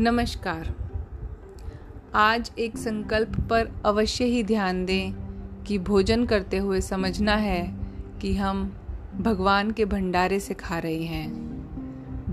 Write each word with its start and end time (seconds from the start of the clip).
नमस्कार। 0.00 0.74
आज 2.14 2.52
एक 2.58 2.76
संकल्प 2.76 3.40
पर 3.40 3.82
अवश्य 3.86 4.24
ही 4.24 4.44
ध्यान 4.44 4.84
दें 4.84 5.12
कि 5.64 5.78
भोजन 5.78 6.26
करते 6.26 6.56
हुए 6.56 6.80
समझना 6.80 7.34
है 7.34 7.76
कि 8.22 8.36
हम 8.36 8.76
भगवान 9.16 9.70
के 9.70 9.84
भंडारे 9.84 10.40
से 10.40 10.54
खा 10.54 10.78
रहे 10.78 11.02
हैं। 11.02 11.32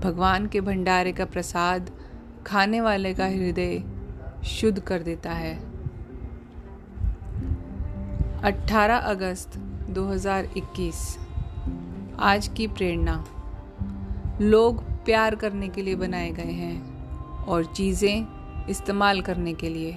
भगवान 0.00 0.46
के 0.46 0.60
भंडारे 0.60 1.12
का 1.12 1.24
प्रसाद 1.24 1.90
खाने 2.46 2.80
वाले 2.80 3.14
का 3.14 3.26
हृदय 3.26 3.82
शुद्ध 4.44 4.80
कर 4.80 5.02
देता 5.02 5.30
है। 5.30 5.58
18 8.42 8.96
अगस्त 8.96 9.58
2021 9.90 11.18
आज 12.18 12.48
की 12.48 12.66
प्रेरणा। 12.66 13.24
लोग 14.40 14.82
प्यार 14.82 15.34
करने 15.34 15.68
के 15.68 15.82
लिए 15.82 15.94
बनाए 15.94 16.30
गए 16.30 16.52
हैं। 16.52 16.95
और 17.48 17.64
चीज़ें 17.66 18.66
इस्तेमाल 18.68 19.20
करने 19.20 19.52
के 19.54 19.68
लिए। 19.68 19.92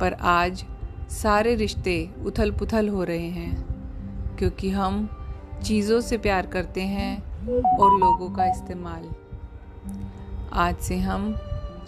पर 0.00 0.12
आज 0.12 0.64
सारे 1.12 1.54
रिश्ते 1.54 2.10
उथल 2.24 2.50
पुथल 2.50 2.88
हो 2.88 3.04
रहे 3.04 3.28
हैं, 3.28 4.36
क्योंकि 4.36 4.70
हम 4.70 5.08
चीज़ों 5.64 6.00
से 6.00 6.18
प्यार 6.18 6.46
करते 6.46 6.80
हैं 6.80 7.16
और 7.78 7.98
लोगों 8.00 8.30
का 8.30 8.46
इस्तेमाल। 8.46 9.08
आज 10.52 10.76
से 10.78 10.98
हम 10.98 11.34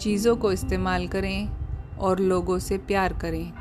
चीज़ों 0.01 0.35
को 0.35 0.51
इस्तेमाल 0.51 1.07
करें 1.07 1.49
और 1.97 2.19
लोगों 2.19 2.59
से 2.59 2.77
प्यार 2.77 3.13
करें। 3.13 3.51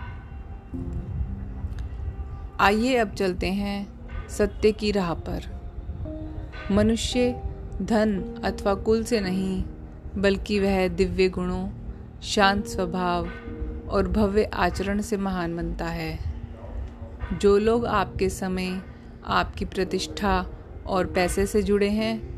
आइए 2.60 2.96
अब 2.96 3.14
चलते 3.14 3.50
हैं 3.52 3.86
सत्य 4.28 4.72
की 4.72 4.90
राह 4.90 5.12
पर। 5.14 5.52
मनुष्य 6.72 7.30
धन 7.82 8.18
अथवा 8.44 8.74
कुल 8.74 9.02
से 9.04 9.20
नहीं 9.20 9.62
बल्कि 10.18 10.60
वह 10.60 10.88
दिव्य 10.88 11.28
गुणों, 11.28 11.68
शांत 12.22 12.66
स्वभाव 12.66 13.26
और 13.88 14.08
भव्य 14.08 14.44
आचरण 14.44 15.00
से 15.00 15.16
महान 15.16 15.56
बनता 15.56 15.86
है। 15.86 16.18
जो 17.32 17.58
लोग 17.58 17.86
आपके 17.86 18.28
समय, 18.28 18.82
आपकी 19.26 19.64
प्रतिष्ठा 19.64 20.46
और 20.86 21.06
पैसे 21.06 21.46
से 21.46 21.62
जुड़े 21.62 21.88
हैं, 21.88 22.34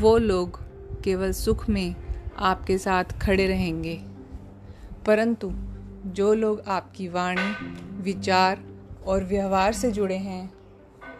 वो 0.00 0.18
लोग 0.18 0.60
केवल 1.02 1.32
सुख 1.32 1.68
में 1.68 1.96
आपके 2.38 2.78
साथ 2.78 3.04
खड़े 3.04 3.46
रहेंगे। 3.46 4.00
परंतु 5.06 5.52
जो 6.06 6.34
लोग 6.34 6.60
आपकी 6.60 7.08
वाणी, 7.08 7.66
विचार 8.02 8.58
और 9.06 9.24
व्यवहार 9.24 9.72
से 9.72 9.90
जुड़े 9.90 10.16
हैं, 10.16 10.52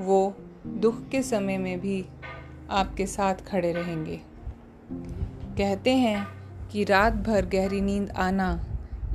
वो 0.00 0.34
दुख 0.66 1.08
के 1.08 1.22
समय 1.22 1.58
में 1.58 1.80
भी 1.80 2.06
आपके 2.70 3.06
साथ 3.06 3.34
खड़े 3.34 3.72
रहेंगे। 3.72 4.20
कहते 5.58 5.92
हैं 5.92 6.26
कि 6.72 6.84
रात 6.84 7.12
भर 7.12 7.46
गहरी 7.46 7.80
नींद 7.80 8.10
आना 8.10 8.64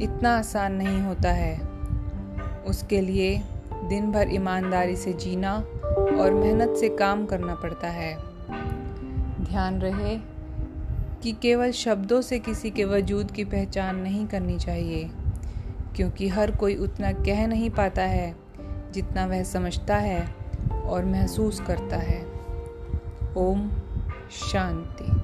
इतना 0.01 0.37
आसान 0.37 0.73
नहीं 0.73 1.01
होता 1.01 1.31
है। 1.31 1.55
उसके 2.67 3.01
लिए 3.01 3.37
दिन 3.89 4.11
भर 4.11 4.33
ईमानदारी 4.33 4.95
से 4.95 5.13
जीना 5.13 5.53
और 6.19 6.33
मेहनत 6.33 6.75
से 6.77 6.89
काम 6.89 7.25
करना 7.25 7.55
पड़ता 7.55 7.87
है। 7.87 8.15
ध्यान 9.43 9.79
रहे 9.81 10.17
कि 11.23 11.31
केवल 11.31 11.71
शब्दों 11.71 12.21
से 12.21 12.39
किसी 12.39 12.71
के 12.71 12.85
वजूद 12.85 13.31
की 13.31 13.45
पहचान 13.45 13.95
नहीं 13.95 14.27
करनी 14.27 14.59
चाहिए, 14.59 15.09
क्योंकि 15.95 16.27
हर 16.27 16.51
कोई 16.51 16.75
उतना 16.75 17.11
कह 17.11 17.47
नहीं 17.47 17.69
पाता 17.69 18.01
है 18.01 18.35
जितना 18.93 19.25
वह 19.25 19.43
समझता 19.43 19.97
है 19.97 20.25
और 20.85 21.05
महसूस 21.05 21.59
करता 21.59 21.97
है। 21.97 22.25
ओम 23.37 23.69
शांति। 24.31 25.22